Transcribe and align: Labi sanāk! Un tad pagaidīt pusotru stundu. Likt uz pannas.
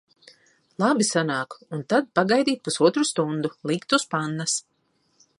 Labi 0.83 1.05
sanāk! 1.09 1.57
Un 1.77 1.83
tad 1.93 2.07
pagaidīt 2.19 2.63
pusotru 2.67 3.03
stundu. 3.09 3.51
Likt 3.73 3.95
uz 3.99 4.07
pannas. 4.15 4.57